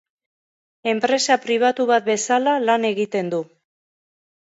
Enpresa 0.93 1.37
pribatu 1.45 1.87
bat 1.93 2.09
bezala 2.09 2.59
lan 2.67 2.91
egiten 2.93 3.35
du. 3.37 3.47